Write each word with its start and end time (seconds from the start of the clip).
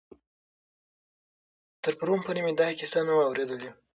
تر 1.83 1.93
پرون 1.99 2.19
پورې 2.25 2.41
مې 2.45 2.53
دا 2.59 2.67
کیسه 2.79 2.99
نه 3.07 3.13
وه 3.15 3.23
اورېدلې. 3.27 3.69